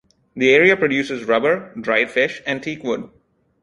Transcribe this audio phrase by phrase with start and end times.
[0.35, 3.11] The area produces rubber, dried fish, and teakwood.